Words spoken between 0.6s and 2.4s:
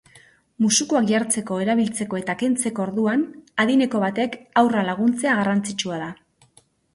Musukoak jartzeko, erabiltzeko eta